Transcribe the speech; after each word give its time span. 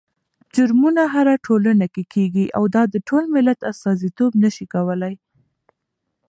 جرمونه 0.55 1.01
هره 1.13 1.33
ټولنه 1.45 1.85
کې 1.93 2.03
کېږي 2.13 2.45
او 2.57 2.63
دا 2.75 2.83
د 2.93 2.95
ټول 3.07 3.23
ملت 3.35 3.59
استازيتوب 3.71 4.31
نه 4.43 4.49
شي 4.55 4.65
کولی. 4.73 5.13